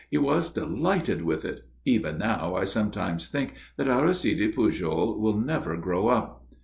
[0.09, 1.59] He was delighted with it.
[1.85, 6.43] Even now I sometimes think that Aristide Pujol will never grow up.